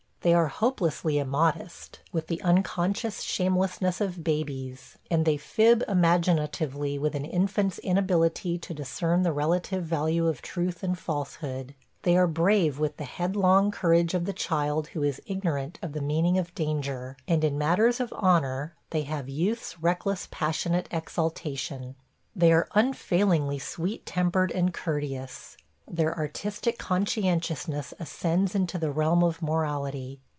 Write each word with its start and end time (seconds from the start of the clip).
They 0.23 0.35
are 0.35 0.49
hopelessly 0.49 1.17
immodest, 1.17 2.01
with 2.11 2.27
the 2.27 2.39
unconscious 2.43 3.23
shamelessness 3.23 3.99
of 3.99 4.23
babies, 4.23 4.95
and 5.09 5.25
they 5.25 5.35
fib 5.35 5.83
imaginatively 5.87 6.99
with 6.99 7.15
an 7.15 7.25
infant's 7.25 7.79
inability 7.79 8.59
to 8.59 8.73
discern 8.75 9.23
the 9.23 9.31
relative 9.33 9.83
value 9.83 10.27
of 10.27 10.43
truth 10.43 10.83
and 10.83 10.95
falsehood. 10.95 11.73
They 12.03 12.15
are 12.17 12.27
brave 12.27 12.77
with 12.77 12.97
the 12.97 13.03
headlong 13.03 13.71
courage 13.71 14.13
of 14.13 14.25
the 14.25 14.31
child 14.31 14.89
who 14.89 15.01
is 15.01 15.23
ignorant 15.25 15.79
of 15.81 15.93
the 15.93 16.01
meaning 16.01 16.37
of 16.37 16.53
danger, 16.53 17.17
and 17.27 17.43
in 17.43 17.57
matters 17.57 17.99
of 17.99 18.13
honor 18.15 18.75
they 18.91 19.01
have 19.01 19.27
youth's 19.27 19.81
reckless 19.81 20.27
passionate 20.29 20.87
exaltation. 20.91 21.95
They 22.35 22.53
are 22.53 22.69
unfailingly 22.75 23.57
sweet 23.57 24.05
tempered 24.05 24.51
and 24.51 24.71
courteous. 24.71 25.57
Their 25.87 26.15
artistic 26.17 26.77
conscientiousness 26.77 27.93
ascends 27.99 28.55
into 28.55 28.77
the 28.77 28.91
realm 28.91 29.23
of 29.25 29.41
morality. 29.41 30.21